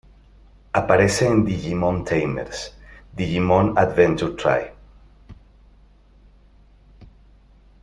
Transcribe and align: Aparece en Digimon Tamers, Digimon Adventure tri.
Aparece 0.73 1.27
en 1.27 1.45
Digimon 1.45 2.03
Tamers, 2.03 2.75
Digimon 3.15 3.77
Adventure 3.77 4.33
tri. 4.35 4.71